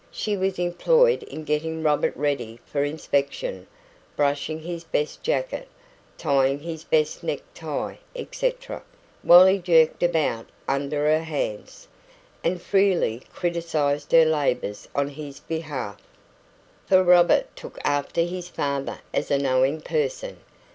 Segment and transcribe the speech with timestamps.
[0.09, 3.67] She was employed in getting Robert ready for inspection
[4.15, 5.67] brushing his best jacket,
[6.17, 8.81] tying his best neck tie, etc.,
[9.21, 11.87] while he jerked about under her hands,
[12.43, 16.01] and freely criticised her labours on his behalf.
[16.87, 20.37] For Robert took after his father as a knowing person.